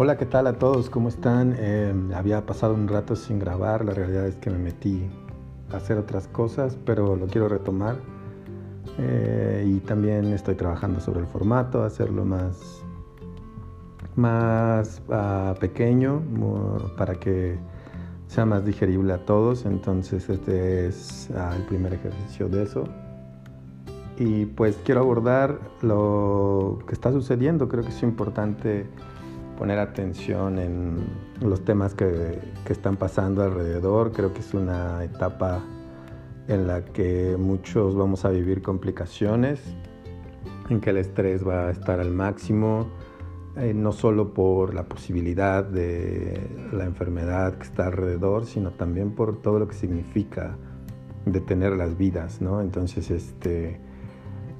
Hola, 0.00 0.16
¿qué 0.16 0.26
tal 0.26 0.46
a 0.46 0.52
todos? 0.52 0.90
¿Cómo 0.90 1.08
están? 1.08 1.56
Eh, 1.58 1.92
había 2.14 2.46
pasado 2.46 2.72
un 2.72 2.86
rato 2.86 3.16
sin 3.16 3.40
grabar, 3.40 3.84
la 3.84 3.94
realidad 3.94 4.28
es 4.28 4.36
que 4.36 4.48
me 4.48 4.56
metí 4.56 5.10
a 5.72 5.78
hacer 5.78 5.98
otras 5.98 6.28
cosas, 6.28 6.78
pero 6.86 7.16
lo 7.16 7.26
quiero 7.26 7.48
retomar. 7.48 7.96
Eh, 8.96 9.64
y 9.66 9.80
también 9.80 10.26
estoy 10.26 10.54
trabajando 10.54 11.00
sobre 11.00 11.18
el 11.18 11.26
formato, 11.26 11.82
hacerlo 11.82 12.24
más, 12.24 12.80
más 14.14 15.02
uh, 15.08 15.58
pequeño 15.58 16.22
para 16.96 17.14
que 17.16 17.58
sea 18.28 18.46
más 18.46 18.64
digerible 18.64 19.12
a 19.12 19.26
todos. 19.26 19.66
Entonces 19.66 20.30
este 20.30 20.86
es 20.86 21.28
uh, 21.34 21.56
el 21.56 21.62
primer 21.64 21.94
ejercicio 21.94 22.48
de 22.48 22.62
eso. 22.62 22.84
Y 24.16 24.46
pues 24.46 24.78
quiero 24.84 25.00
abordar 25.00 25.58
lo 25.82 26.78
que 26.86 26.94
está 26.94 27.10
sucediendo. 27.10 27.66
Creo 27.66 27.82
que 27.82 27.90
es 27.90 28.02
importante 28.04 28.86
poner 29.58 29.80
atención 29.80 30.58
en 30.60 30.98
los 31.40 31.64
temas 31.64 31.92
que, 31.92 32.38
que 32.64 32.72
están 32.72 32.96
pasando 32.96 33.42
alrededor. 33.42 34.12
Creo 34.12 34.32
que 34.32 34.38
es 34.38 34.54
una 34.54 35.02
etapa 35.02 35.64
en 36.46 36.68
la 36.68 36.84
que 36.84 37.36
muchos 37.36 37.96
vamos 37.96 38.24
a 38.24 38.30
vivir 38.30 38.62
complicaciones, 38.62 39.60
en 40.70 40.80
que 40.80 40.90
el 40.90 40.98
estrés 40.98 41.46
va 41.46 41.66
a 41.66 41.70
estar 41.70 41.98
al 41.98 42.12
máximo, 42.12 42.86
eh, 43.56 43.74
no 43.74 43.90
solo 43.90 44.32
por 44.32 44.74
la 44.74 44.84
posibilidad 44.84 45.64
de 45.64 46.68
la 46.72 46.84
enfermedad 46.84 47.58
que 47.58 47.64
está 47.64 47.88
alrededor, 47.88 48.46
sino 48.46 48.70
también 48.70 49.10
por 49.10 49.42
todo 49.42 49.58
lo 49.58 49.66
que 49.66 49.74
significa 49.74 50.56
detener 51.26 51.72
las 51.72 51.98
vidas, 51.98 52.40
¿no? 52.40 52.60
Entonces, 52.60 53.10
este, 53.10 53.80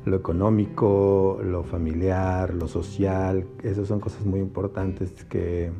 lo 0.08 0.16
económico, 0.16 1.40
lo 1.42 1.62
familiar, 1.64 2.54
lo 2.54 2.68
social, 2.68 3.46
esas 3.62 3.88
son 3.88 4.00
cosas 4.00 4.24
muy 4.24 4.40
importantes 4.40 5.24
que 5.24 5.70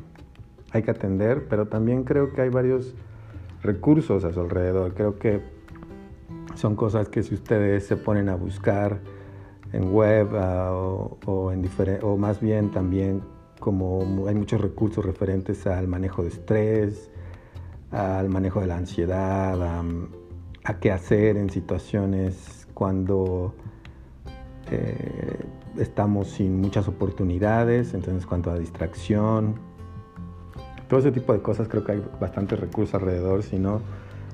hay 0.70 0.83
que 0.83 0.91
atender, 0.91 1.47
pero 1.48 1.66
también 1.66 2.05
creo 2.05 2.33
que 2.33 2.42
hay 2.42 2.50
varios 2.50 2.94
recursos 3.62 4.25
a 4.25 4.33
su 4.33 4.41
alrededor. 4.41 4.94
Creo 4.94 5.19
que 5.19 5.41
son 6.55 6.77
cosas 6.77 7.08
que 7.08 7.22
si 7.22 7.34
ustedes 7.34 7.86
se 7.86 7.97
ponen 7.97 8.28
a 8.28 8.36
buscar, 8.36 9.00
en 9.72 9.92
web 9.92 10.33
uh, 10.33 10.72
o, 10.74 11.19
o, 11.27 11.52
en 11.52 11.69
o 12.02 12.17
más 12.17 12.41
bien 12.41 12.70
también 12.70 13.22
como 13.61 14.27
hay 14.28 14.34
muchos 14.34 14.61
recursos 14.61 15.05
referentes 15.05 15.67
al 15.67 15.89
manejo 15.89 16.22
de 16.22 16.28
estrés, 16.28 17.11
al 17.91 18.28
manejo 18.28 18.61
de 18.61 18.67
la 18.67 18.77
ansiedad, 18.77 19.61
a, 19.62 19.84
a 20.64 20.80
qué 20.80 20.92
hacer 20.92 21.36
en 21.36 21.50
situaciones 21.50 22.69
cuando 22.74 23.55
eh, 24.70 25.44
estamos 25.78 26.28
sin 26.28 26.61
muchas 26.61 26.88
oportunidades, 26.88 27.94
entonces 27.94 28.27
cuanto 28.27 28.50
a 28.50 28.58
distracción, 28.58 29.56
todo 30.88 31.00
ese 31.00 31.12
tipo 31.12 31.33
de 31.33 31.41
cosas 31.41 31.69
creo 31.69 31.84
que 31.84 31.92
hay 31.92 32.02
bastantes 32.20 32.58
recursos 32.58 32.94
alrededor, 32.94 33.42
si 33.42 33.58
no, 33.58 33.80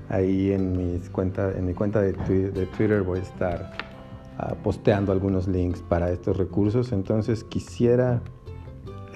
ahí 0.08 0.52
en, 0.52 0.76
mis 0.76 1.10
cuenta, 1.10 1.50
en 1.52 1.66
mi 1.66 1.74
cuenta 1.74 2.00
de, 2.00 2.12
de 2.12 2.66
Twitter 2.66 3.02
voy 3.02 3.18
a 3.18 3.22
estar 3.22 3.72
uh, 4.38 4.54
posteando 4.62 5.12
algunos 5.12 5.48
links 5.48 5.82
para 5.82 6.10
estos 6.10 6.36
recursos. 6.36 6.92
Entonces 6.92 7.44
quisiera 7.44 8.22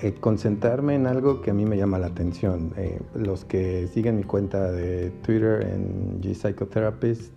eh, 0.03 0.15
concentrarme 0.15 0.95
en 0.95 1.07
algo 1.07 1.41
que 1.41 1.51
a 1.51 1.55
mí 1.55 1.65
me 1.65 1.77
llama 1.77 1.99
la 1.99 2.07
atención. 2.07 2.73
Eh, 2.77 3.01
los 3.15 3.45
que 3.45 3.89
siguen 3.89 4.17
mi 4.17 4.23
cuenta 4.23 4.71
de 4.71 5.11
Twitter 5.23 5.67
en 5.73 6.21
G 6.21 6.35
Psychotherapist, 6.35 7.33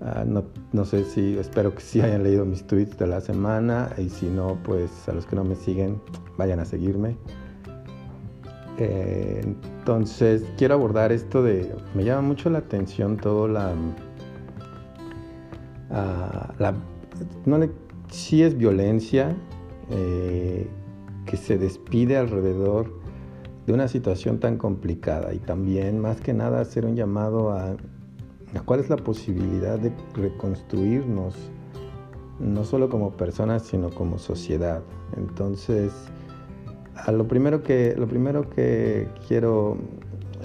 uh, 0.00 0.24
no, 0.26 0.44
no, 0.72 0.84
sé 0.84 1.04
si, 1.04 1.38
espero 1.38 1.74
que 1.74 1.80
sí 1.80 2.00
hayan 2.00 2.22
leído 2.22 2.44
mis 2.44 2.66
tweets 2.66 2.98
de 2.98 3.06
la 3.06 3.20
semana 3.20 3.90
y 3.98 4.08
si 4.08 4.26
no, 4.26 4.58
pues 4.62 4.90
a 5.08 5.12
los 5.12 5.26
que 5.26 5.36
no 5.36 5.44
me 5.44 5.56
siguen, 5.56 6.00
vayan 6.36 6.60
a 6.60 6.64
seguirme. 6.64 7.16
Eh, 8.78 9.40
entonces 9.42 10.44
quiero 10.58 10.74
abordar 10.74 11.10
esto 11.10 11.42
de, 11.42 11.74
me 11.94 12.04
llama 12.04 12.20
mucho 12.20 12.50
la 12.50 12.58
atención 12.58 13.16
todo 13.16 13.48
la 13.48 13.74
Uh, 15.88 16.52
la, 16.58 16.74
no 17.44 17.60
sí 18.10 18.42
es 18.42 18.58
violencia 18.58 19.36
eh, 19.90 20.68
que 21.26 21.36
se 21.36 21.58
despide 21.58 22.16
alrededor 22.16 22.92
de 23.66 23.72
una 23.72 23.86
situación 23.86 24.40
tan 24.40 24.58
complicada 24.58 25.32
y 25.32 25.38
también 25.38 26.00
más 26.00 26.20
que 26.20 26.34
nada 26.34 26.60
hacer 26.60 26.86
un 26.86 26.96
llamado 26.96 27.52
a, 27.52 27.76
a 28.56 28.62
cuál 28.62 28.80
es 28.80 28.90
la 28.90 28.96
posibilidad 28.96 29.78
de 29.78 29.92
reconstruirnos 30.14 31.34
no 32.38 32.64
solo 32.64 32.88
como 32.88 33.12
personas 33.12 33.62
sino 33.62 33.90
como 33.90 34.18
sociedad 34.18 34.82
entonces 35.16 35.92
lo 37.12 37.28
primero 37.28 37.62
que 37.62 37.94
lo 37.96 38.06
primero 38.06 38.48
que 38.50 39.08
quiero 39.28 39.72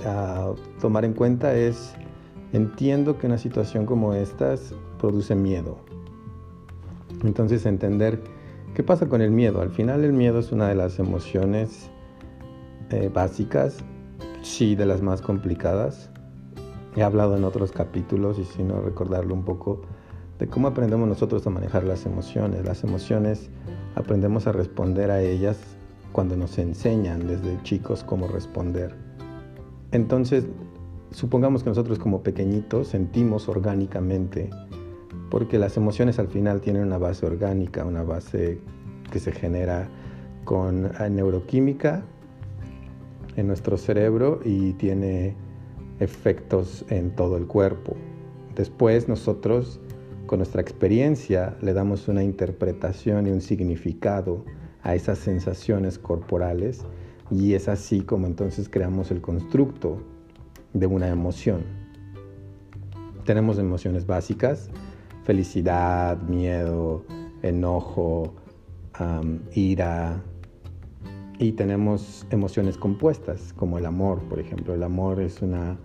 uh, 0.05 0.55
tomar 0.79 1.05
en 1.05 1.13
cuenta 1.13 1.55
es 1.55 1.93
entiendo 2.53 3.17
que 3.17 3.27
una 3.27 3.37
situación 3.37 3.85
como 3.85 4.13
esta 4.13 4.55
produce 4.99 5.35
miedo. 5.35 5.77
Entonces 7.23 7.65
entender 7.65 8.19
qué 8.75 8.83
pasa 8.83 9.07
con 9.07 9.21
el 9.21 9.31
miedo. 9.31 9.61
Al 9.61 9.71
final 9.71 10.03
el 10.03 10.13
miedo 10.13 10.39
es 10.39 10.51
una 10.51 10.67
de 10.67 10.75
las 10.75 10.99
emociones 10.99 11.89
eh, 12.89 13.09
básicas, 13.13 13.77
sí 14.41 14.75
de 14.75 14.85
las 14.85 15.01
más 15.01 15.21
complicadas. 15.21 16.10
He 16.95 17.03
hablado 17.03 17.37
en 17.37 17.43
otros 17.43 17.71
capítulos 17.71 18.37
y 18.37 18.43
si 18.43 18.63
no 18.63 18.81
recordarlo 18.81 19.33
un 19.33 19.43
poco 19.43 19.81
de 20.39 20.47
cómo 20.47 20.67
aprendemos 20.67 21.07
nosotros 21.07 21.45
a 21.47 21.49
manejar 21.49 21.83
las 21.83 22.05
emociones. 22.05 22.65
Las 22.65 22.83
emociones 22.83 23.49
aprendemos 23.95 24.47
a 24.47 24.51
responder 24.51 25.11
a 25.11 25.21
ellas 25.21 25.57
cuando 26.11 26.35
nos 26.35 26.57
enseñan 26.57 27.27
desde 27.27 27.61
chicos 27.63 28.03
cómo 28.03 28.27
responder. 28.27 28.95
Entonces, 29.91 30.47
supongamos 31.11 31.63
que 31.63 31.69
nosotros 31.69 31.99
como 31.99 32.23
pequeñitos 32.23 32.87
sentimos 32.87 33.47
orgánicamente 33.47 34.49
porque 35.29 35.57
las 35.57 35.77
emociones 35.77 36.19
al 36.19 36.27
final 36.27 36.59
tienen 36.59 36.83
una 36.83 36.97
base 36.97 37.25
orgánica, 37.25 37.85
una 37.85 38.03
base 38.03 38.59
que 39.11 39.19
se 39.19 39.31
genera 39.31 39.89
con 40.43 40.91
eh, 40.99 41.09
neuroquímica 41.09 42.03
en 43.37 43.47
nuestro 43.47 43.77
cerebro 43.77 44.41
y 44.43 44.73
tiene 44.73 45.35
efectos 46.01 46.83
en 46.89 47.15
todo 47.15 47.37
el 47.37 47.47
cuerpo. 47.47 47.95
Después 48.55 49.07
nosotros 49.07 49.79
con 50.25 50.39
nuestra 50.39 50.61
experiencia 50.61 51.55
le 51.61 51.73
damos 51.73 52.07
una 52.07 52.23
interpretación 52.23 53.27
y 53.27 53.31
un 53.31 53.41
significado 53.41 54.43
a 54.83 54.95
esas 54.95 55.19
sensaciones 55.19 55.97
corporales 55.97 56.85
y 57.29 57.53
es 57.53 57.69
así 57.69 58.01
como 58.01 58.27
entonces 58.27 58.67
creamos 58.67 59.11
el 59.11 59.21
constructo 59.21 60.01
de 60.73 60.87
una 60.87 61.07
emoción. 61.07 61.63
Tenemos 63.25 63.57
emociones 63.59 64.05
básicas, 64.05 64.69
felicidad, 65.23 66.21
miedo, 66.23 67.05
enojo, 67.41 68.33
ira. 69.53 70.21
Y 71.39 71.53
tenemos 71.53 72.27
emociones 72.29 72.77
compuestas, 72.77 73.53
como 73.53 73.77
el 73.77 73.85
amor, 73.85 74.19
por 74.29 74.39
ejemplo. 74.39 74.73
El 74.73 74.83
amor 74.83 75.19
es 75.19 75.41
una 75.41 75.77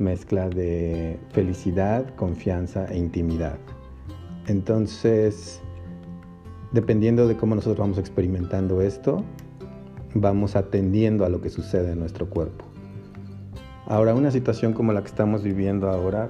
mezcla 0.00 0.48
de 0.48 1.18
felicidad, 1.30 2.14
confianza 2.16 2.86
e 2.86 2.98
intimidad. 2.98 3.58
Entonces, 4.46 5.60
dependiendo 6.72 7.28
de 7.28 7.36
cómo 7.36 7.54
nosotros 7.54 7.78
vamos 7.78 7.98
experimentando 7.98 8.80
esto, 8.80 9.24
vamos 10.14 10.56
atendiendo 10.56 11.24
a 11.24 11.28
lo 11.28 11.40
que 11.40 11.50
sucede 11.50 11.92
en 11.92 12.00
nuestro 12.00 12.28
cuerpo. 12.28 12.64
Ahora, 13.86 14.14
una 14.14 14.30
situación 14.30 14.72
como 14.72 14.92
la 14.92 15.02
que 15.02 15.08
estamos 15.08 15.42
viviendo 15.42 15.88
ahora 15.88 16.28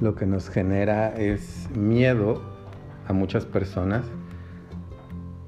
lo 0.00 0.14
que 0.14 0.26
nos 0.26 0.50
genera 0.50 1.14
es 1.16 1.68
miedo 1.74 2.42
a 3.08 3.12
muchas 3.12 3.46
personas 3.46 4.04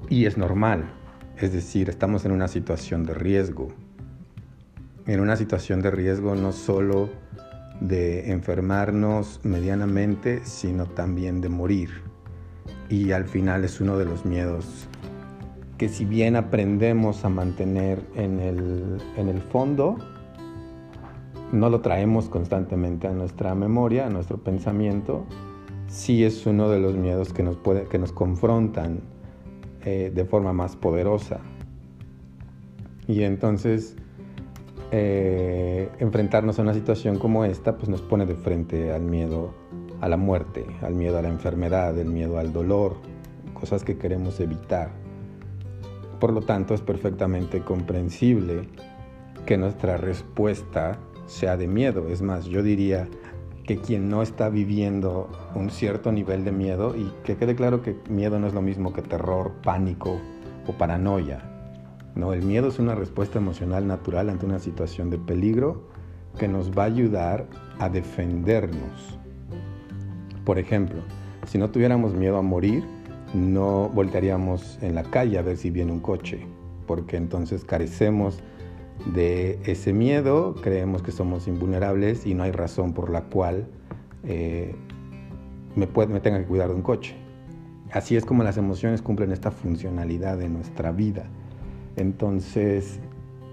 y 0.09 0.25
es 0.25 0.37
normal. 0.37 0.91
Es 1.37 1.53
decir, 1.53 1.89
estamos 1.89 2.25
en 2.25 2.31
una 2.31 2.47
situación 2.47 3.03
de 3.03 3.13
riesgo. 3.13 3.69
En 5.09 5.21
una 5.21 5.35
situación 5.35 5.81
de 5.81 5.89
riesgo 5.89 6.35
no 6.35 6.51
solo 6.51 7.09
de 7.81 8.29
enfermarnos 8.31 9.39
medianamente, 9.43 10.45
sino 10.45 10.85
también 10.85 11.41
de 11.41 11.49
morir. 11.49 11.89
Y 12.89 13.11
al 13.11 13.25
final 13.25 13.63
es 13.63 13.81
uno 13.81 13.97
de 13.97 14.05
los 14.05 14.23
miedos 14.23 14.87
que 15.79 15.89
si 15.89 16.05
bien 16.05 16.35
aprendemos 16.35 17.25
a 17.25 17.29
mantener 17.29 18.03
en 18.13 18.39
el, 18.39 19.01
en 19.17 19.29
el 19.29 19.41
fondo, 19.41 19.97
no 21.51 21.71
lo 21.71 21.81
traemos 21.81 22.29
constantemente 22.29 23.07
a 23.07 23.11
nuestra 23.11 23.55
memoria, 23.55 24.05
a 24.05 24.09
nuestro 24.11 24.37
pensamiento, 24.37 25.25
sí 25.87 26.23
es 26.23 26.45
uno 26.45 26.69
de 26.69 26.79
los 26.79 26.93
miedos 26.93 27.33
que 27.33 27.41
nos, 27.41 27.57
puede, 27.57 27.85
que 27.85 27.97
nos 27.97 28.11
confrontan 28.11 28.99
eh, 29.85 30.11
de 30.13 30.25
forma 30.25 30.53
más 30.53 30.75
poderosa. 30.75 31.39
Y 33.07 33.23
entonces 33.23 33.95
eh, 34.91 35.89
enfrentarnos 35.99 36.57
a 36.57 36.63
una 36.63 36.73
situación 36.73 37.19
como 37.19 37.45
esta 37.45 37.77
pues 37.77 37.89
nos 37.89 38.01
pone 38.01 38.25
de 38.25 38.35
frente 38.35 38.91
al 38.91 39.03
miedo 39.03 39.53
a 40.01 40.09
la 40.09 40.17
muerte, 40.17 40.65
al 40.81 40.95
miedo 40.95 41.17
a 41.17 41.21
la 41.21 41.29
enfermedad, 41.29 41.97
el 41.97 42.07
miedo 42.07 42.39
al 42.39 42.53
dolor, 42.53 42.95
cosas 43.53 43.83
que 43.83 43.97
queremos 43.97 44.39
evitar. 44.39 44.89
Por 46.19 46.33
lo 46.33 46.41
tanto, 46.41 46.73
es 46.73 46.81
perfectamente 46.81 47.61
comprensible 47.61 48.67
que 49.45 49.57
nuestra 49.57 49.97
respuesta 49.97 50.99
sea 51.27 51.55
de 51.55 51.67
miedo. 51.67 52.07
Es 52.09 52.21
más, 52.21 52.45
yo 52.45 52.63
diría 52.63 53.07
que 53.65 53.77
quien 53.77 54.09
no 54.09 54.21
está 54.21 54.49
viviendo 54.49 55.29
un 55.53 55.69
cierto 55.69 56.11
nivel 56.11 56.43
de 56.43 56.51
miedo, 56.51 56.95
y 56.95 57.11
que 57.23 57.37
quede 57.37 57.55
claro 57.55 57.83
que 57.83 57.95
miedo 58.09 58.39
no 58.39 58.47
es 58.47 58.53
lo 58.53 58.61
mismo 58.61 58.91
que 58.93 59.01
terror, 59.01 59.51
pánico 59.63 60.19
o 60.67 60.73
paranoia. 60.73 61.48
No, 62.19 62.33
el 62.33 62.41
miedo 62.41 62.67
es 62.67 62.79
una 62.79 62.95
respuesta 62.95 63.39
emocional 63.39 63.87
natural 63.87 64.29
ante 64.29 64.45
una 64.45 64.59
situación 64.59 65.09
de 65.09 65.17
peligro 65.17 65.83
que 66.37 66.49
nos 66.49 66.77
va 66.77 66.83
a 66.83 66.87
ayudar 66.87 67.47
a 67.79 67.87
defendernos. 67.87 69.17
Por 70.43 70.59
ejemplo, 70.59 70.99
si 71.47 71.57
no 71.57 71.69
tuviéramos 71.69 72.13
miedo 72.13 72.35
a 72.35 72.41
morir, 72.41 72.83
no 73.33 73.87
voltearíamos 73.87 74.79
en 74.81 74.95
la 74.95 75.03
calle 75.03 75.37
a 75.37 75.43
ver 75.43 75.55
si 75.55 75.69
viene 75.69 75.93
un 75.93 76.01
coche, 76.01 76.45
porque 76.87 77.15
entonces 77.15 77.63
carecemos 77.63 78.41
de 79.13 79.57
ese 79.63 79.93
miedo, 79.93 80.55
creemos 80.61 81.01
que 81.01 81.13
somos 81.13 81.47
invulnerables 81.47 82.25
y 82.25 82.33
no 82.33 82.43
hay 82.43 82.51
razón 82.51 82.93
por 82.93 83.09
la 83.11 83.21
cual 83.21 83.65
eh, 84.25 84.75
me, 85.77 85.87
me 86.07 86.19
tenga 86.19 86.39
que 86.39 86.45
cuidar 86.45 86.67
de 86.67 86.75
un 86.75 86.81
coche. 86.81 87.15
Así 87.93 88.17
es 88.17 88.25
como 88.25 88.43
las 88.43 88.57
emociones 88.57 89.01
cumplen 89.01 89.31
esta 89.31 89.51
funcionalidad 89.51 90.37
de 90.37 90.49
nuestra 90.49 90.91
vida. 90.91 91.29
Entonces, 91.99 93.01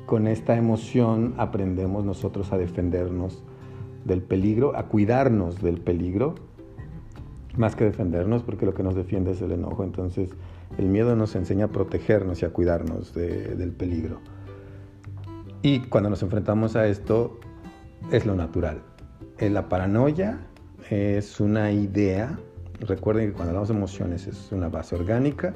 con 0.06 0.28
esta 0.28 0.56
emoción 0.56 1.34
aprendemos 1.36 2.04
nosotros 2.04 2.52
a 2.52 2.58
defendernos 2.58 3.42
del 4.04 4.22
peligro, 4.22 4.76
a 4.76 4.84
cuidarnos 4.84 5.60
del 5.60 5.80
peligro, 5.80 6.36
más 7.56 7.74
que 7.74 7.84
defendernos, 7.84 8.44
porque 8.44 8.64
lo 8.64 8.72
que 8.72 8.84
nos 8.84 8.94
defiende 8.94 9.32
es 9.32 9.42
el 9.42 9.50
enojo. 9.50 9.82
Entonces, 9.82 10.30
el 10.78 10.86
miedo 10.86 11.16
nos 11.16 11.34
enseña 11.34 11.64
a 11.64 11.68
protegernos 11.68 12.40
y 12.42 12.44
a 12.44 12.50
cuidarnos 12.50 13.14
del 13.14 13.72
peligro. 13.72 14.20
Y 15.62 15.80
cuando 15.80 16.08
nos 16.08 16.22
enfrentamos 16.22 16.76
a 16.76 16.86
esto, 16.86 17.40
es 18.12 18.26
lo 18.26 18.36
natural. 18.36 18.80
Eh, 19.38 19.50
la 19.50 19.68
paranoia 19.68 20.46
es 20.88 21.40
una 21.40 21.72
idea, 21.72 22.38
recuerden 22.78 23.30
que 23.30 23.32
cuando 23.32 23.50
hablamos 23.50 23.70
de 23.70 23.74
emociones 23.74 24.28
es 24.28 24.52
una 24.52 24.68
base 24.68 24.94
orgánica, 24.94 25.54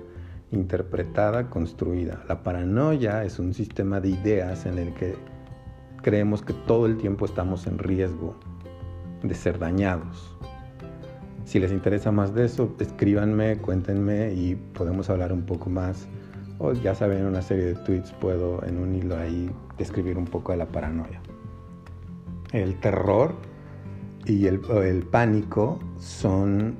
interpretada, 0.52 1.49
construida. 1.49 2.23
La 2.29 2.43
paranoia 2.43 3.25
es 3.25 3.38
un 3.38 3.55
sistema 3.55 4.00
de 4.00 4.11
ideas 4.11 4.67
en 4.67 4.79
el 4.79 4.94
que 4.94 5.14
creemos 6.02 6.43
que 6.43 6.52
todo 6.52 6.87
el 6.87 6.97
tiempo 6.97 7.25
estamos 7.25 7.67
en 7.67 7.79
riesgo 7.79 8.35
de 9.23 9.35
ser 9.35 9.58
dañados. 9.58 10.37
Si 11.44 11.58
les 11.58 11.73
interesa 11.73 12.12
más 12.12 12.35
de 12.35 12.44
eso, 12.44 12.75
escríbanme, 12.79 13.58
cuéntenme 13.58 14.32
y 14.32 14.56
podemos 14.56 15.11
hablar 15.11 15.32
un 15.32 15.43
poco 15.43 15.69
más 15.69 16.08
o 16.62 16.75
ya 16.75 16.94
saben, 16.94 17.20
en 17.20 17.26
una 17.26 17.41
serie 17.41 17.64
de 17.64 17.75
tweets 17.75 18.12
puedo 18.12 18.62
en 18.64 18.79
un 18.79 18.94
hilo 18.94 19.17
ahí 19.17 19.50
describir 19.79 20.19
un 20.19 20.26
poco 20.26 20.52
de 20.52 20.58
la 20.58 20.67
paranoia. 20.67 21.20
El 22.52 22.79
terror 22.81 23.35
y 24.26 24.47
el, 24.47 24.61
pánico 25.11 25.81
son 25.99 26.76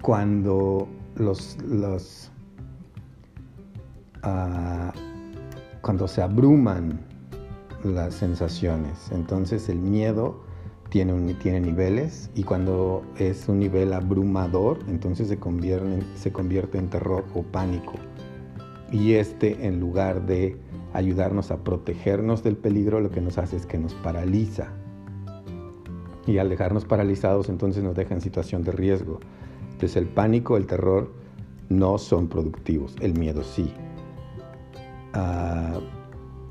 cuando 0.00 0.88
los, 1.16 1.58
ah, 4.22 4.92
cuando 5.80 6.08
se 6.08 6.22
abruman 6.22 7.00
las 7.84 8.14
sensaciones. 8.14 9.10
Entonces 9.10 9.68
el 9.68 9.78
miedo 9.78 10.42
tiene, 10.88 11.34
tiene 11.34 11.60
niveles 11.60 12.30
y 12.34 12.44
cuando 12.44 13.02
es 13.18 13.48
un 13.48 13.58
nivel 13.58 13.92
abrumador, 13.92 14.78
entonces 14.88 15.28
se 15.28 15.38
convierte, 15.38 16.02
se 16.16 16.32
convierte 16.32 16.78
en 16.78 16.90
terror 16.90 17.24
o 17.34 17.42
pánico 17.42 17.94
y 18.92 19.14
este 19.14 19.66
en 19.66 19.80
lugar 19.80 20.26
de 20.26 20.56
ayudarnos 20.92 21.50
a 21.50 21.64
protegernos 21.64 22.42
del 22.42 22.56
peligro, 22.56 23.00
lo 23.00 23.10
que 23.10 23.22
nos 23.22 23.38
hace 23.38 23.56
es 23.56 23.66
que 23.66 23.78
nos 23.78 23.94
paraliza. 23.94 24.68
Y 26.26 26.38
al 26.38 26.50
dejarnos 26.50 26.84
paralizados, 26.84 27.48
entonces 27.48 27.82
nos 27.82 27.96
deja 27.96 28.14
en 28.14 28.20
situación 28.20 28.62
de 28.62 28.72
riesgo. 28.72 29.18
Entonces 29.72 29.96
el 29.96 30.06
pánico, 30.06 30.56
el 30.56 30.66
terror 30.66 31.10
no 31.68 31.96
son 31.98 32.28
productivos, 32.28 32.94
el 33.00 33.18
miedo 33.18 33.42
sí. 33.42 33.72
Ah, 35.14 35.78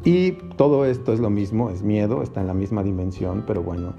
y 0.03 0.31
todo 0.57 0.85
esto 0.85 1.13
es 1.13 1.19
lo 1.19 1.29
mismo, 1.29 1.69
es 1.69 1.83
miedo, 1.83 2.23
está 2.23 2.41
en 2.41 2.47
la 2.47 2.53
misma 2.53 2.83
dimensión, 2.83 3.43
pero 3.45 3.61
bueno, 3.61 3.93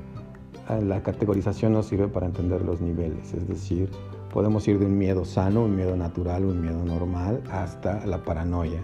ah, 0.68 0.76
la 0.76 1.02
categorización 1.02 1.72
nos 1.72 1.86
sirve 1.86 2.08
para 2.08 2.26
entender 2.26 2.62
los 2.62 2.80
niveles, 2.80 3.34
es 3.34 3.46
decir, 3.46 3.88
Podemos 4.32 4.66
ir 4.66 4.78
de 4.78 4.86
un 4.86 4.96
miedo 4.96 5.26
sano, 5.26 5.64
un 5.64 5.76
miedo 5.76 5.94
natural, 5.94 6.46
un 6.46 6.62
miedo 6.62 6.82
normal, 6.82 7.42
hasta 7.50 8.06
la 8.06 8.24
paranoia. 8.24 8.80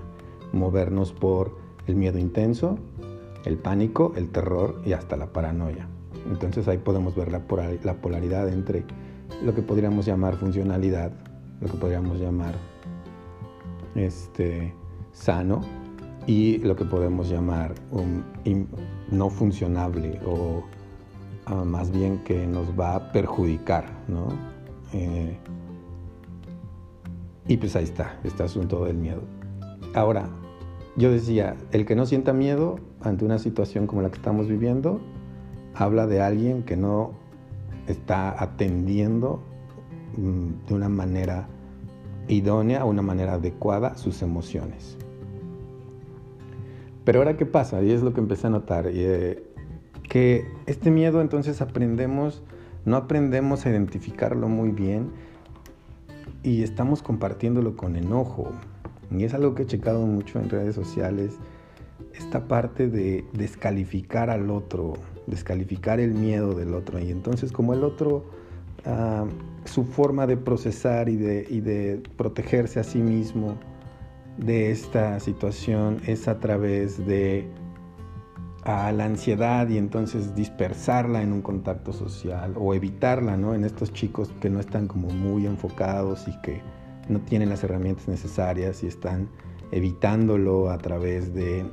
Movernos 0.52 1.12
por 1.12 1.56
el 1.86 1.96
miedo 1.96 2.19
intenso, 2.19 2.78
el 3.46 3.56
pánico, 3.56 4.12
el 4.16 4.28
terror 4.28 4.82
y 4.84 4.92
hasta 4.92 5.16
la 5.16 5.32
paranoia. 5.32 5.88
Entonces 6.31 6.69
ahí 6.69 6.76
podemos 6.76 7.16
ver 7.16 7.32
la, 7.32 7.40
polaridad 7.94 8.50
entre 8.50 8.84
lo 9.42 9.54
que 9.54 9.62
podríamos 9.62 10.04
llamar 10.04 10.36
funcionalidad, 10.36 11.12
lo 11.62 11.69
que 11.69 11.78
podríamos 11.78 12.20
llamar 12.20 12.54
este, 13.94 14.74
sano 15.19 15.61
y 16.26 16.59
lo 16.59 16.76
que 16.76 16.85
podemos 16.85 17.29
llamar 17.29 17.75
no 19.11 19.31
funcionable 19.31 20.20
o 20.26 20.62
ah, 21.47 21.65
más 21.65 21.91
bien 21.91 22.19
que 22.25 22.47
nos 22.47 22.79
va 22.79 22.94
a 22.94 23.12
perjudicar, 23.12 23.87
¿no? 24.09 24.29
Eh, 24.93 25.37
y 27.47 27.56
pues 27.56 27.75
ahí 27.76 27.85
está, 27.85 28.20
este 28.25 28.43
asunto 28.43 28.85
del 28.85 28.99
miedo. 28.99 29.23
Ahora, 29.94 30.29
yo 30.97 31.11
decía, 31.11 31.56
el 31.73 31.87
que 31.87 31.97
no 31.97 32.05
sienta 32.05 32.32
miedo 32.32 32.79
ante 33.00 33.25
una 33.25 33.38
situación 33.38 33.87
como 33.87 34.03
la 34.03 34.11
que 34.11 34.17
estamos 34.17 34.49
viviendo, 34.49 35.00
habla 35.75 36.06
de 36.06 36.20
alguien 36.20 36.62
que 36.62 36.76
no 36.76 37.12
está 37.87 38.41
atendiendo 38.43 39.41
mm, 40.17 40.67
de 40.69 40.75
una 40.75 40.91
manera 40.91 41.49
idónea, 42.29 42.85
una 42.85 43.00
manera 43.00 43.35
adecuada 43.35 43.97
sus 43.97 44.20
emociones. 44.20 44.99
Pero 47.08 47.20
ahora, 47.20 47.38
¿qué 47.38 47.46
pasa? 47.46 47.82
Y 47.82 47.90
es 47.90 48.02
lo 48.02 48.12
que 48.12 48.20
empecé 48.20 48.49
a 48.49 48.50
notar, 48.50 48.84
eh, 48.87 49.43
que 50.10 50.46
este 50.66 50.90
miedo 50.90 51.22
entonces 51.22 51.62
aprendemos 51.62 52.43
no 52.84 52.99
aprendemos 52.99 53.64
a 53.64 53.70
identificarlo 53.70 54.46
muy 54.50 54.72
bien 54.72 55.08
y 56.43 56.62
estamos 56.62 57.02
compartiéndolo 57.02 57.79
con 57.79 57.96
enojo. 57.96 58.50
Y 59.10 59.24
es 59.24 59.32
algo 59.32 59.55
que 59.55 59.62
he 59.62 59.67
checado 59.67 60.05
mucho 60.05 60.38
en 60.38 60.50
redes 60.50 60.74
sociales, 60.74 61.38
esta 62.12 62.46
parte 62.46 62.88
de 62.88 63.24
descalificar 63.32 64.29
al 64.29 64.50
otro, 64.50 64.93
descalificar 65.27 66.00
el 66.00 66.12
miedo 66.12 66.53
del 66.53 66.74
otro. 66.74 66.98
Y 66.98 67.10
entonces 67.10 67.53
como 67.53 67.72
el 67.72 67.84
otro, 67.84 68.27
ah, 68.84 69.24
su 69.65 69.84
forma 69.84 70.27
de 70.27 70.36
procesar 70.36 71.08
y 71.08 71.17
de, 71.17 71.46
y 71.48 71.60
de 71.60 72.03
protegerse 72.19 72.81
a 72.81 72.84
sí 72.84 72.98
mismo 72.98 73.56
de 74.38 74.70
esta 74.70 75.20
situación 75.20 76.00
es 76.06 76.28
a 76.28 76.38
través 76.38 77.04
de 77.06 77.48
a 78.62 78.92
la 78.92 79.06
ansiedad 79.06 79.68
y 79.68 79.78
entonces 79.78 80.34
dispersarla 80.34 81.22
en 81.22 81.32
un 81.32 81.42
contacto 81.42 81.92
social 81.92 82.54
o 82.56 82.74
evitarla, 82.74 83.36
¿no? 83.36 83.54
En 83.54 83.64
estos 83.64 83.92
chicos 83.92 84.30
que 84.40 84.50
no 84.50 84.60
están 84.60 84.88
como 84.88 85.08
muy 85.08 85.46
enfocados 85.46 86.28
y 86.28 86.38
que 86.42 86.60
no 87.08 87.20
tienen 87.20 87.48
las 87.48 87.64
herramientas 87.64 88.08
necesarias 88.08 88.82
y 88.82 88.86
están 88.86 89.28
evitándolo 89.70 90.70
a 90.70 90.78
través 90.78 91.32
de 91.34 91.64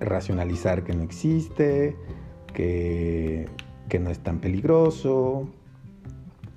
racionalizar 0.00 0.84
que 0.84 0.94
no 0.94 1.02
existe, 1.02 1.96
que, 2.52 3.48
que 3.88 3.98
no 3.98 4.10
es 4.10 4.20
tan 4.20 4.38
peligroso. 4.38 5.48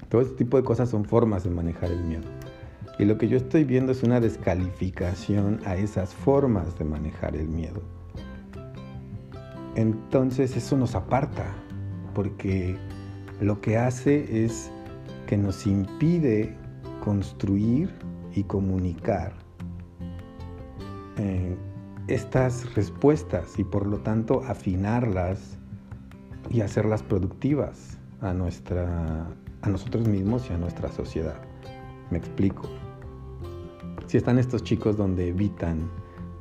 Todo 0.10 0.22
este 0.22 0.36
tipo 0.36 0.58
de 0.58 0.64
cosas 0.64 0.90
son 0.90 1.06
formas 1.06 1.44
de 1.44 1.50
manejar 1.50 1.92
el 1.92 2.04
miedo. 2.04 2.45
Y 2.98 3.06
lo 3.06 3.18
que 3.18 3.28
yo 3.28 3.38
estoy 3.38 3.66
viendo 3.66 3.92
es 3.92 4.04
una 4.04 4.20
descalificación 4.20 5.60
a 5.66 5.76
esas 5.76 6.14
formas 6.14 6.78
de 6.80 6.86
manejar 6.86 7.36
el 7.36 7.48
miedo 7.48 7.82
entonces 9.76 10.56
eso 10.56 10.78
nos 10.78 10.96
aparta, 10.96 11.46
porque 12.14 12.78
lo 13.42 13.60
que 13.60 13.78
hace 13.78 14.46
es 14.46 14.72
que 15.28 15.38
nos 15.38 15.68
impide 15.68 16.56
construir 17.04 17.94
y 18.34 18.44
comunicar 18.44 19.34
eh, 21.18 21.56
estas 22.08 22.74
respuestas 22.74 23.60
y 23.60 23.64
por 23.64 23.86
lo 23.86 24.00
tanto 24.00 24.44
afinarlas 24.48 25.58
y 26.50 26.62
hacerlas 26.62 27.04
productivas 27.04 27.98
a, 28.22 28.34
nuestra, 28.34 29.28
a 29.62 29.70
nosotros 29.70 30.08
mismos 30.08 30.50
y 30.50 30.54
a 30.54 30.58
nuestra 30.58 30.90
sociedad. 30.90 31.36
Me 32.12 32.18
explico. 32.18 32.70
Si 34.16 34.20
están 34.20 34.40
estos 34.40 34.64
chicos 34.64 34.96
donde 34.96 35.28
evitan, 35.28 35.90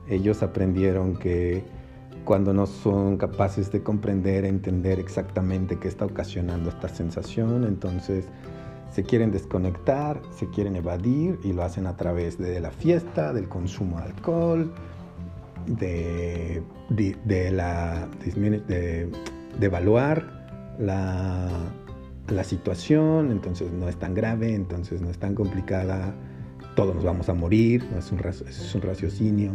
ellos 0.09 0.45
aprendieron 0.45 1.17
que 1.17 1.65
cuando 2.25 2.55
no 2.55 2.67
son 2.67 3.17
capaces 3.17 3.73
de 3.73 3.83
comprender, 3.83 4.45
entender 4.45 5.01
exactamente 5.01 5.81
qué 5.81 5.89
está 5.89 6.05
ocasionando 6.05 6.71
esta 6.71 6.89
sensación, 6.89 7.65
entonces 7.65 8.27
se 8.93 9.03
quieren 9.03 9.33
desconectar, 9.33 10.23
se 10.31 10.49
quieren 10.51 10.77
evadir 10.77 11.41
y 11.43 11.53
lo 11.53 11.65
hacen 11.65 11.89
a 11.89 11.97
través 11.97 12.39
de 12.39 12.61
la 12.61 12.71
fiesta, 12.71 13.33
del 13.33 13.49
consumo 13.49 13.99
de 13.99 14.05
alcohol, 14.05 14.73
de, 15.67 16.63
de, 16.91 17.17
de, 17.25 19.11
evaluar 19.61 20.77
la, 20.79 21.49
la 22.29 22.45
situación, 22.45 23.33
entonces 23.33 23.73
no 23.73 23.89
es 23.89 23.97
tan 23.97 24.15
grave, 24.15 24.55
entonces 24.55 25.01
no 25.01 25.11
es 25.11 25.19
tan 25.19 25.35
complicada, 25.35 26.15
todos 26.75 26.95
nos 26.95 27.05
vamos 27.05 27.29
a 27.29 27.35
morir, 27.35 27.85
es 27.97 28.11
un, 28.13 28.83
raciocinio. 28.83 29.53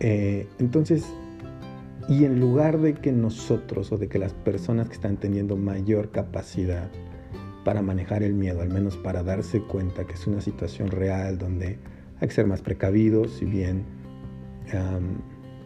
Eh, 0.00 0.48
entonces, 0.58 1.04
y 2.08 2.24
en 2.24 2.40
lugar 2.40 2.80
de 2.80 2.94
que 2.94 3.12
nosotros 3.12 3.92
o 3.92 3.98
de 3.98 4.08
que 4.08 4.18
las 4.18 4.32
personas 4.32 4.88
que 4.88 4.94
están 4.94 5.16
teniendo 5.16 5.56
mayor 5.56 6.10
capacidad 6.10 6.90
para 7.64 7.82
manejar 7.82 8.22
el 8.22 8.34
miedo, 8.34 8.62
al 8.62 8.70
menos 8.70 8.96
para 8.96 9.22
darse 9.22 9.60
cuenta 9.60 10.06
que 10.06 10.14
es 10.14 10.26
una 10.26 10.40
situación 10.40 10.88
real 10.88 11.38
donde 11.38 11.78
hay 12.20 12.28
que 12.28 12.34
ser 12.34 12.46
más 12.46 12.62
precavidos, 12.62 13.32
si 13.32 13.44
bien 13.44 13.84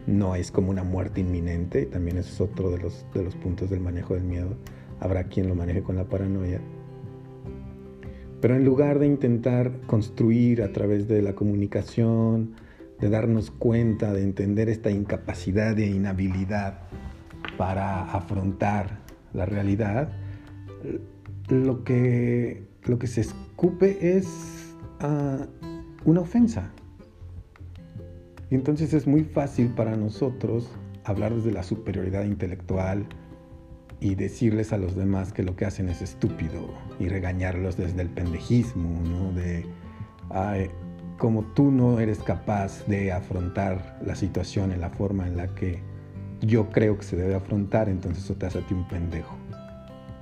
no 0.07 0.35
es 0.35 0.51
como 0.51 0.71
una 0.71 0.83
muerte 0.83 1.21
inminente, 1.21 1.87
también 1.87 2.19
es 2.19 2.41
otro 2.41 2.71
de 2.71 2.79
los, 2.79 3.07
de 3.15 3.23
los 3.23 3.35
puntos 3.37 3.71
del 3.71 3.81
manejo 3.81 4.15
del 4.15 4.25
miedo. 4.25 4.57
Habrá 5.01 5.25
quien 5.25 5.49
lo 5.49 5.55
maneje 5.55 5.83
con 5.83 5.97
la 5.97 6.05
paranoia. 6.05 6.61
Pero 8.45 8.57
en 8.57 8.65
lugar 8.67 8.99
de 8.99 9.07
intentar 9.07 9.73
construir 9.87 10.61
a 10.61 10.71
través 10.71 11.09
de 11.09 11.23
la 11.23 11.35
comunicación, 11.35 12.51
de 13.01 13.09
darnos 13.09 13.51
cuenta, 13.51 14.13
de 14.13 14.23
entender 14.23 14.69
esta 14.69 14.91
incapacidad 14.91 15.79
e 15.79 15.87
inhabilidad 15.87 16.81
para 17.57 18.03
afrontar 18.03 18.99
la 19.33 19.47
realidad, 19.47 20.13
lo 21.49 21.85
que, 21.85 22.67
lo 22.85 22.99
que 22.99 23.07
se 23.07 23.23
escupe 23.23 24.15
es 24.19 24.75
ah, 25.01 25.47
una 26.05 26.21
ofensa. 26.21 26.71
Y 28.51 28.57
entonces 28.57 28.93
es 28.93 29.07
muy 29.07 29.25
fácil 29.25 29.69
para 29.69 29.97
nosotros 29.97 30.69
hablar 31.05 31.35
desde 31.35 31.51
la 31.51 31.63
superioridad 31.63 32.25
intelectual 32.25 33.07
y 34.05 34.17
decirles 34.17 34.75
a 34.75 34.77
los 34.77 34.95
demás 34.95 35.33
que 35.33 35.43
lo 35.43 35.57
que 35.57 35.65
hacen 35.65 35.89
es 35.89 36.03
estúpido 36.03 36.75
y 37.01 37.09
regañarlos 37.09 37.79
desde 37.79 38.03
el 38.03 38.11
pendejismo, 38.11 39.01
¿no? 39.01 39.33
De, 39.33 39.65
como 41.17 41.43
tú 41.55 41.71
no 41.71 41.99
eres 41.99 42.19
capaz 42.19 42.85
de 42.87 43.13
afrontar 43.13 43.99
la 44.05 44.15
situación 44.15 44.73
en 44.73 44.83
la 44.83 44.91
forma 44.91 45.27
en 45.27 45.39
la 45.39 45.55
que 45.55 45.81
yo 46.43 46.69
creo 46.69 46.99
que 46.99 47.05
se 47.05 47.17
debe 47.17 47.35
afrontar, 47.35 47.89
entonces 47.89 48.25
eso 48.25 48.35
te 48.35 48.45
hace 48.45 48.59
a 48.59 48.67
ti 48.67 48.75
un 48.75 48.87
pendejo. 48.87 49.35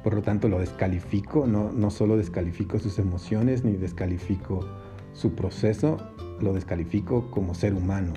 Por 0.04 0.14
lo 0.14 0.22
tanto, 0.22 0.48
lo 0.48 0.60
descalifico, 0.60 1.48
no, 1.48 1.72
no 1.72 1.90
solo 1.90 2.16
descalifico 2.16 2.78
sus 2.78 3.00
emociones 3.00 3.64
ni 3.64 3.72
descalifico 3.72 4.64
su 5.12 5.34
proceso, 5.34 5.96
lo 6.40 6.52
descalifico 6.52 7.32
como 7.32 7.52
ser 7.56 7.74
humano 7.74 8.12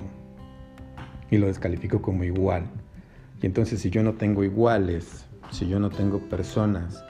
y 1.28 1.38
lo 1.38 1.48
descalifico 1.48 2.02
como 2.02 2.22
igual. 2.22 2.66
Y 3.42 3.46
entonces 3.46 3.80
si 3.80 3.90
yo 3.90 4.04
no 4.04 4.14
tengo 4.14 4.44
iguales, 4.44 5.25
si 5.50 5.66
yo 5.66 5.78
no 5.78 5.90
tengo 5.90 6.18
personas 6.28 7.04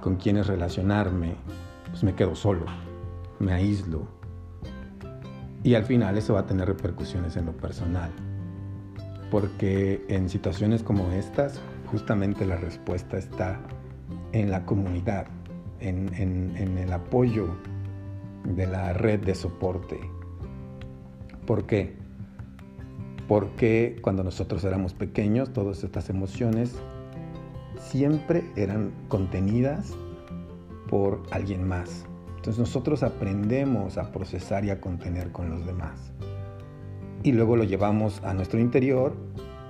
con 0.00 0.16
quienes 0.16 0.46
relacionarme, 0.46 1.34
pues 1.90 2.04
me 2.04 2.14
quedo 2.14 2.34
solo, 2.34 2.66
me 3.38 3.52
aíslo. 3.52 4.06
Y 5.62 5.74
al 5.74 5.84
final 5.84 6.16
eso 6.16 6.34
va 6.34 6.40
a 6.40 6.46
tener 6.46 6.68
repercusiones 6.68 7.36
en 7.36 7.46
lo 7.46 7.52
personal. 7.56 8.10
Porque 9.30 10.04
en 10.08 10.28
situaciones 10.28 10.82
como 10.82 11.10
estas, 11.10 11.60
justamente 11.90 12.46
la 12.46 12.56
respuesta 12.56 13.18
está 13.18 13.60
en 14.32 14.50
la 14.50 14.64
comunidad, 14.64 15.26
en, 15.80 16.76
el 16.78 16.92
apoyo 16.92 17.48
de 18.44 18.66
la 18.66 18.92
red 18.92 19.20
de 19.20 19.34
soporte. 19.34 19.98
¿Por 21.46 21.66
qué? 21.66 21.96
Porque 23.26 23.98
cuando 24.02 24.22
nosotros 24.22 24.62
éramos 24.62 24.94
pequeños, 24.94 25.52
todas 25.52 25.82
estas 25.82 26.10
emociones 26.10 26.76
siempre 27.78 28.44
eran 28.56 28.92
contenidas 29.08 29.94
por 30.88 31.22
alguien 31.30 31.66
más. 31.66 32.06
Entonces 32.36 32.58
nosotros 32.58 33.02
aprendemos 33.02 33.98
a 33.98 34.12
procesar 34.12 34.64
y 34.64 34.70
a 34.70 34.80
contener 34.80 35.32
con 35.32 35.50
los 35.50 35.66
demás. 35.66 36.12
Y 37.22 37.32
luego 37.32 37.56
lo 37.56 37.64
llevamos 37.64 38.22
a 38.22 38.34
nuestro 38.34 38.60
interior 38.60 39.16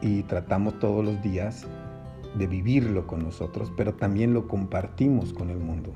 y 0.03 0.23
tratamos 0.25 0.79
todos 0.79 1.05
los 1.05 1.23
días 1.23 1.67
de 2.37 2.47
vivirlo 2.47 3.07
con 3.07 3.23
nosotros, 3.23 3.73
pero 3.77 3.95
también 3.95 4.35
lo 4.35 4.47
compartimos 4.47 5.33
con 5.33 5.49
el 5.49 5.59
mundo. 5.59 5.93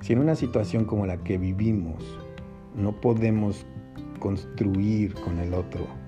Si 0.00 0.14
en 0.14 0.20
una 0.20 0.34
situación 0.34 0.86
como 0.86 1.04
la 1.04 1.18
que 1.18 1.36
vivimos 1.36 2.02
no 2.74 2.98
podemos 3.00 3.66
construir 4.18 5.14
con 5.14 5.38
el 5.38 5.52
otro 5.52 5.99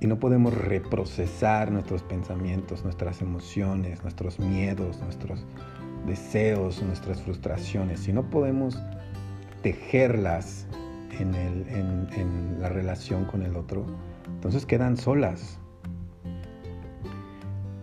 y 0.00 0.06
no 0.06 0.18
podemos 0.18 0.54
reprocesar 0.54 1.70
nuestros 1.70 2.02
pensamientos, 2.02 2.84
nuestras 2.84 3.22
emociones, 3.22 4.02
nuestros 4.02 4.38
miedos, 4.38 5.00
nuestros 5.00 5.44
deseos, 6.06 6.82
nuestras 6.82 7.22
frustraciones, 7.22 8.00
si 8.00 8.12
no 8.12 8.28
podemos 8.28 8.78
tejerlas 9.62 10.66
en, 11.18 12.58
la 12.60 12.68
relación 12.68 13.24
con 13.24 13.42
el 13.42 13.56
otro, 13.56 13.86
entonces 14.26 14.66
quedan 14.66 14.96
solas, 14.96 15.58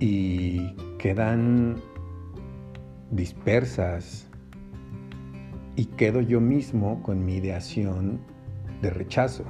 y 0.01 0.75
quedan 0.97 1.75
dispersas 3.11 4.27
y 5.75 5.85
quedo 5.85 6.21
yo 6.21 6.41
mismo 6.41 7.01
con 7.03 7.23
mi 7.23 7.35
ideación 7.35 8.19
de 8.81 8.89
rechazo. 8.89 9.45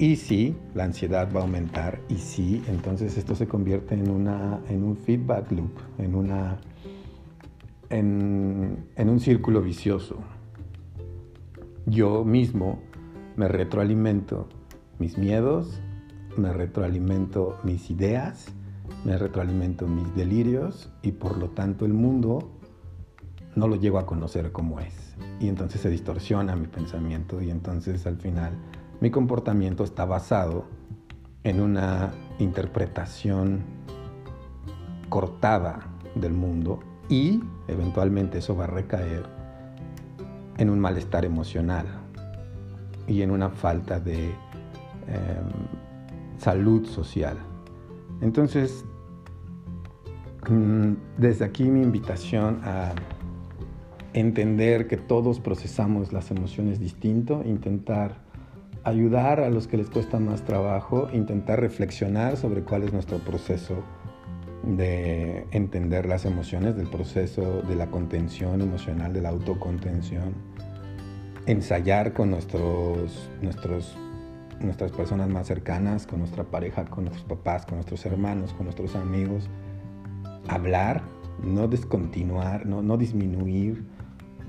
Y 0.00 0.16
sí, 0.16 0.56
la 0.74 0.84
ansiedad 0.84 1.28
va 1.30 1.40
a 1.40 1.42
aumentar 1.42 2.00
y 2.08 2.16
sí, 2.16 2.62
entonces 2.68 3.18
esto 3.18 3.34
se 3.34 3.46
convierte 3.46 3.94
en, 3.94 4.10
una, 4.10 4.58
en 4.70 4.82
un 4.82 4.96
feedback 4.96 5.52
loop, 5.52 5.72
en, 5.98 6.14
una, 6.14 6.58
en, 7.90 8.86
en 8.96 9.08
un 9.10 9.20
círculo 9.20 9.60
vicioso. 9.60 10.16
Yo 11.84 12.24
mismo 12.24 12.80
me 13.36 13.46
retroalimento 13.46 14.48
mis 14.98 15.18
miedos, 15.18 15.82
me 16.34 16.50
retroalimento 16.54 17.58
mis 17.62 17.90
ideas, 17.90 18.46
me 19.04 19.18
retroalimento 19.18 19.86
mis 19.86 20.14
delirios 20.14 20.90
y 21.02 21.12
por 21.12 21.36
lo 21.36 21.50
tanto 21.50 21.84
el 21.84 21.92
mundo 21.92 22.50
no 23.54 23.68
lo 23.68 23.76
llego 23.76 23.98
a 23.98 24.06
conocer 24.06 24.50
como 24.50 24.80
es. 24.80 25.14
Y 25.40 25.48
entonces 25.48 25.82
se 25.82 25.90
distorsiona 25.90 26.56
mi 26.56 26.68
pensamiento 26.68 27.42
y 27.42 27.50
entonces 27.50 28.06
al 28.06 28.16
final 28.16 28.54
mi 29.00 29.10
comportamiento 29.10 29.82
está 29.84 30.04
basado 30.04 30.64
en 31.42 31.60
una 31.60 32.12
interpretación 32.38 33.62
cortada 35.08 35.80
del 36.14 36.32
mundo 36.32 36.80
y 37.08 37.40
eventualmente 37.66 38.38
eso 38.38 38.56
va 38.56 38.64
a 38.64 38.68
recaer 38.68 39.24
en 40.58 40.68
un 40.68 40.78
malestar 40.78 41.24
emocional 41.24 41.86
y 43.06 43.22
en 43.22 43.30
una 43.30 43.48
falta 43.48 43.98
de 43.98 44.26
em, 44.26 45.48
salud 46.36 46.86
social. 46.86 47.38
Entonces, 48.20 48.84
mm, 50.48 50.92
desde 51.16 51.46
aquí 51.46 51.64
mi 51.64 51.82
invitación 51.82 52.60
a 52.64 52.92
entender 54.12 54.86
que 54.86 54.96
todos 54.96 55.40
procesamos 55.40 56.12
las 56.12 56.30
emociones 56.30 56.78
distinto, 56.78 57.42
intentar 57.44 58.29
ayudar 58.84 59.40
a 59.40 59.50
los 59.50 59.66
que 59.66 59.76
les 59.76 59.90
cuesta 59.90 60.18
más 60.18 60.42
trabajo, 60.42 61.08
intentar 61.12 61.60
reflexionar 61.60 62.36
sobre 62.36 62.62
cuál 62.62 62.82
es 62.82 62.92
nuestro 62.92 63.18
proceso 63.18 63.82
de 64.62 65.46
entender 65.50 66.06
las 66.06 66.24
emociones, 66.24 66.76
del 66.76 66.88
proceso 66.88 67.62
de 67.62 67.74
la 67.76 67.86
contención 67.86 68.60
emocional, 68.60 69.12
de 69.12 69.22
la 69.22 69.30
autocontención, 69.30 70.34
ensayar 71.46 72.12
con 72.12 72.30
nuestros, 72.30 73.30
nuestros 73.40 73.96
nuestras 74.60 74.92
personas 74.92 75.28
más 75.28 75.46
cercanas, 75.46 76.06
con 76.06 76.18
nuestra 76.20 76.44
pareja, 76.44 76.84
con 76.84 77.04
nuestros 77.04 77.26
papás, 77.26 77.64
con 77.66 77.76
nuestros 77.76 78.04
hermanos, 78.06 78.52
con 78.52 78.64
nuestros 78.64 78.94
amigos. 78.94 79.48
Hablar, 80.48 81.02
no 81.42 81.68
descontinuar, 81.68 82.66
no, 82.66 82.82
no 82.82 82.96
disminuir, 82.96 83.84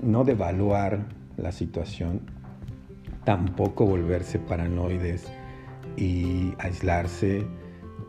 no 0.02 0.24
devaluar 0.24 1.06
la 1.36 1.52
situación, 1.52 2.30
tampoco 3.24 3.86
volverse 3.86 4.38
paranoides 4.38 5.26
y 5.96 6.54
aislarse 6.58 7.46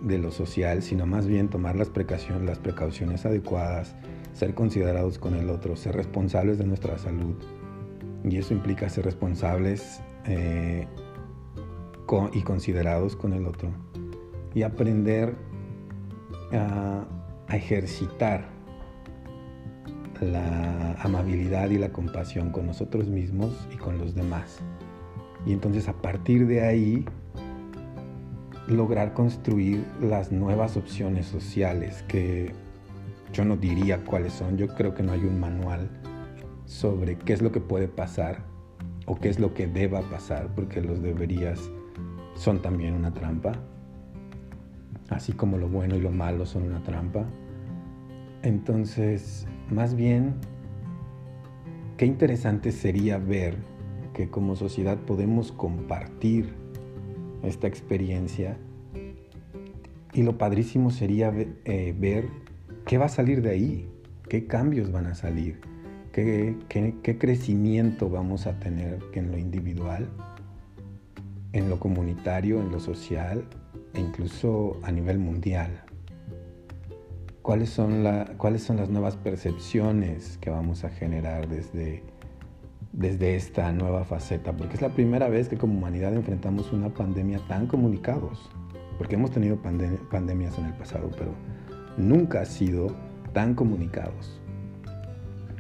de 0.01 0.17
lo 0.17 0.31
social, 0.31 0.81
sino 0.81 1.05
más 1.05 1.27
bien 1.27 1.49
tomar 1.49 1.75
las 1.75 1.89
precauciones, 1.89 3.25
adecuadas, 3.25 3.95
ser 4.33 4.53
considerados 4.53 5.17
con 5.17 5.35
el 5.35 5.49
otro, 5.49 5.75
ser 5.75 5.95
responsables 5.95 6.57
de 6.57 6.65
nuestra 6.65 6.97
salud. 6.97 7.35
Y 8.23 8.37
eso 8.37 8.53
implica 8.53 8.89
ser 8.89 9.05
responsables 9.05 10.01
eh, 10.25 10.87
y 12.33 12.41
considerados 12.41 13.15
con 13.15 13.33
el 13.33 13.47
otro. 13.47 13.69
Y 14.53 14.63
aprender 14.63 15.35
a, 16.51 17.05
ejercitar 17.49 18.49
la 20.21 20.93
amabilidad 20.93 21.69
y 21.69 21.77
la 21.77 21.91
compasión 21.91 22.49
con 22.49 22.65
nosotros 22.65 23.07
mismos 23.07 23.67
y 23.71 23.77
con 23.77 23.99
los 23.99 24.15
demás. 24.15 24.59
Y 25.45 25.53
entonces 25.53 25.87
a 25.87 25.93
partir 25.93 26.47
de 26.47 26.61
ahí 26.61 27.05
lograr 28.67 29.13
construir 29.13 29.85
las 30.01 30.31
nuevas 30.31 30.77
opciones 30.77 31.25
sociales 31.25 32.03
que 32.07 32.53
yo 33.33 33.43
no 33.43 33.57
diría 33.57 34.03
cuáles 34.05 34.33
son, 34.33 34.57
yo 34.57 34.67
creo 34.67 34.93
que 34.93 35.03
no 35.03 35.11
hay 35.11 35.21
un 35.21 35.39
manual 35.39 35.89
sobre 36.65 37.17
qué 37.17 37.33
es 37.33 37.41
lo 37.41 37.51
que 37.51 37.59
puede 37.59 37.87
pasar 37.87 38.43
o 39.05 39.15
qué 39.15 39.29
es 39.29 39.39
lo 39.39 39.53
que 39.53 39.67
deba 39.67 40.01
pasar, 40.01 40.47
porque 40.55 40.81
los 40.81 41.01
deberías 41.01 41.69
son 42.35 42.61
también 42.61 42.93
una 42.93 43.13
trampa, 43.13 43.51
así 45.09 45.33
como 45.33 45.57
lo 45.57 45.67
bueno 45.67 45.95
y 45.95 46.01
lo 46.01 46.11
malo 46.11 46.45
son 46.45 46.63
una 46.63 46.81
trampa. 46.83 47.25
Entonces, 48.43 49.45
más 49.69 49.95
bien, 49.95 50.35
qué 51.97 52.05
interesante 52.05 52.71
sería 52.71 53.17
ver 53.17 53.57
que 54.13 54.29
como 54.29 54.55
sociedad 54.55 54.97
podemos 54.97 55.51
compartir 55.51 56.53
esta 57.43 57.67
experiencia 57.67 58.57
y 60.13 60.23
lo 60.23 60.37
padrísimo 60.37 60.91
sería 60.91 61.33
eh, 61.35 61.95
ver 61.97 62.29
qué 62.85 62.97
va 62.97 63.05
a 63.05 63.09
salir 63.09 63.41
de 63.41 63.49
ahí, 63.49 63.89
qué 64.29 64.45
cambios 64.45 64.91
van 64.91 65.07
a 65.07 65.15
salir, 65.15 65.59
qué, 66.11 66.55
qué 66.69 67.17
crecimiento 67.17 68.09
vamos 68.09 68.45
a 68.45 68.59
tener 68.59 68.99
en 69.13 69.31
lo 69.31 69.37
individual, 69.37 70.07
en 71.53 71.69
lo 71.69 71.79
comunitario, 71.79 72.61
en 72.61 72.71
lo 72.71 72.79
social 72.79 73.43
e 73.93 74.01
incluso 74.01 74.77
a 74.83 74.91
nivel 74.91 75.17
mundial. 75.17 75.83
¿Cuáles 77.41 77.71
son, 77.71 78.03
la, 78.03 78.25
¿Cuáles 78.37 78.63
son 78.63 78.77
las 78.77 78.89
nuevas 78.89 79.17
percepciones 79.17 80.37
que 80.37 80.49
vamos 80.49 80.85
a 80.85 80.89
generar 80.89 81.49
desde 81.49 82.01
desde 82.93 83.35
esta 83.35 83.71
nueva 83.71 84.05
faceta, 84.05 84.55
porque 84.55 84.75
es 84.75 84.81
la 84.81 84.89
primera 84.89 85.27
vez 85.27 85.49
que 85.49 85.57
como 85.57 85.77
humanidad 85.77 86.13
enfrentamos 86.13 86.71
una 86.71 86.89
pandemia 86.89 87.39
tan 87.47 87.65
comunicados, 87.67 88.49
porque 88.97 89.15
hemos 89.15 89.31
tenido 89.31 89.57
pandemias 89.57 90.57
en 90.59 90.65
el 90.65 90.73
pasado, 90.73 91.09
pero 91.17 91.33
nunca 91.97 92.41
ha 92.41 92.45
sido 92.45 92.95
tan 93.33 93.55
comunicados. 93.55 94.39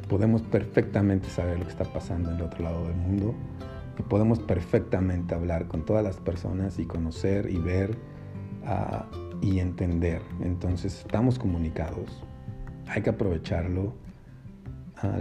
Podemos 0.07 0.43
perfectamente 0.43 1.27
saber 1.27 1.57
lo 1.57 1.65
que 1.65 1.71
está 1.71 1.85
pasando 1.85 2.29
en 2.29 2.35
el 2.37 2.43
otro 2.43 2.63
lado 2.63 2.87
del 2.87 2.95
mundo 2.95 3.33
y 3.97 4.03
podemos 4.03 4.39
perfectamente 4.39 5.33
hablar 5.33 5.67
con 5.67 5.85
todas 5.85 6.03
las 6.03 6.17
personas 6.17 6.77
y 6.77 6.85
conocer 6.85 7.49
y 7.49 7.57
ver 7.57 7.97
ah, 8.65 9.07
y 9.41 9.59
entender. 9.59 10.21
Entonces 10.41 10.99
estamos 10.99 11.39
comunicados, 11.39 12.23
hay 12.87 13.01
que 13.01 13.09
aprovecharlo 13.09 14.02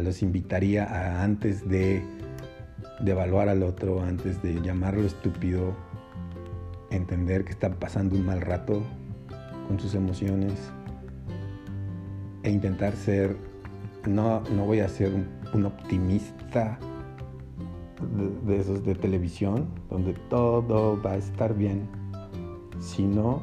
los 0.03 0.23
invitaría 0.23 0.85
a 0.85 1.23
antes 1.23 1.69
de, 1.69 2.03
de 3.01 3.11
evaluar 3.11 3.49
al 3.49 3.63
otro, 3.63 4.03
antes 4.03 4.43
de 4.43 4.61
llamarlo 4.61 5.05
estúpido, 5.05 5.75
entender 6.91 7.45
que 7.45 7.53
está 7.53 7.71
pasando 7.71 8.17
un 8.17 8.25
mal 8.27 8.41
rato 8.41 8.83
con 9.67 9.79
sus 9.81 9.95
emociones 9.95 10.53
e 12.43 12.51
intentar 12.51 12.95
ser, 12.95 13.37
no, 14.07 14.41
no 14.55 14.67
voy 14.67 14.81
a 14.81 14.89
ser 14.89 15.13
un, 15.15 15.67
optimista 15.67 16.79
de, 18.17 18.53
de, 18.53 18.61
esos 18.61 18.85
de 18.85 18.95
televisión, 18.95 19.69
donde 19.91 20.15
todo 20.29 21.01
va 21.03 21.13
a 21.13 21.17
estar 21.17 21.55
bien, 21.55 21.89
sino 22.81 23.43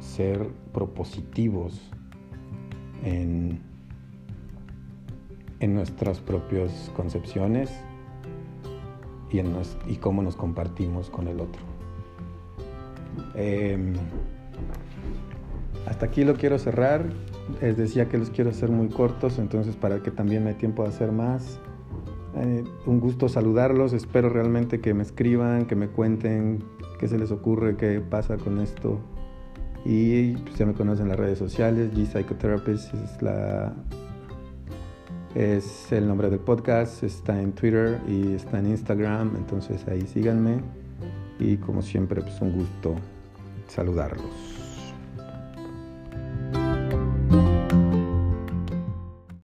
ser 0.00 0.48
propositivos 0.72 1.90
en 3.02 3.60
en 5.60 5.74
nuestras 5.74 6.20
propias 6.20 6.90
concepciones 6.94 7.70
y, 9.30 9.38
en 9.38 9.54
y 9.86 9.96
cómo 9.96 10.22
nos 10.22 10.36
compartimos 10.36 11.10
con 11.10 11.28
el 11.28 11.40
otro. 11.40 11.62
Em, 13.34 13.94
hasta 15.86 16.06
aquí 16.06 16.24
lo 16.24 16.34
quiero 16.34 16.58
cerrar. 16.58 17.04
Les 17.60 17.76
decía 17.76 18.08
que 18.08 18.18
los 18.18 18.30
quiero 18.30 18.50
hacer 18.50 18.70
muy 18.70 18.88
cortos, 18.88 19.38
entonces 19.38 19.76
para 19.76 20.02
que 20.02 20.10
también 20.10 20.44
me 20.44 20.52
dé 20.52 20.58
tiempo 20.58 20.82
de 20.82 20.88
hacer 20.88 21.12
más. 21.12 21.60
Eh, 22.36 22.64
un 22.84 23.00
gusto 23.00 23.28
saludarlos, 23.28 23.92
espero 23.92 24.28
realmente 24.28 24.80
que 24.80 24.92
me 24.92 25.02
escriban, 25.02 25.66
que 25.66 25.76
me 25.76 25.88
cuenten 25.88 26.62
qué 26.98 27.08
se 27.08 27.18
les 27.18 27.30
ocurre, 27.30 27.76
qué 27.76 28.00
pasa 28.00 28.36
con 28.36 28.60
esto. 28.60 29.00
Y 29.84 30.32
pues, 30.32 30.56
ya 30.56 30.66
me 30.66 30.74
conocen 30.74 31.04
en 31.04 31.10
las 31.10 31.18
redes 31.18 31.38
sociales, 31.38 31.92
G 31.94 32.04
Psychotherapist 32.06 32.92
es 32.92 33.22
la 33.22 33.74
es 35.36 35.92
el 35.92 36.08
nombre 36.08 36.30
del 36.30 36.38
podcast, 36.38 37.02
está 37.02 37.38
en 37.40 37.52
Twitter 37.52 38.00
y 38.08 38.32
está 38.32 38.58
en 38.58 38.68
Instagram, 38.68 39.36
entonces 39.36 39.86
ahí 39.86 40.00
síganme 40.06 40.62
y 41.38 41.58
como 41.58 41.82
siempre 41.82 42.22
pues 42.22 42.40
un 42.40 42.52
gusto 42.52 42.94
saludarlos. 43.68 44.55